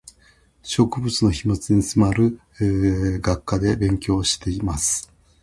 [0.63, 5.13] 植物の秘密に迫る学科で勉強をしています